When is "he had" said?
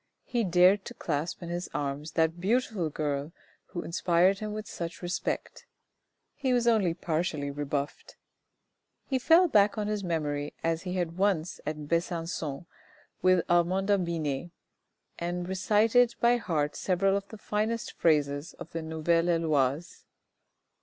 10.81-11.19